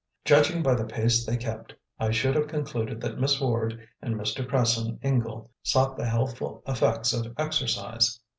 [0.25, 4.43] Judging by the pace they kept, I should have concluded that Miss Ward and Mr.
[4.49, 8.19] Cresson Ingle sought the healthful effects of exercise.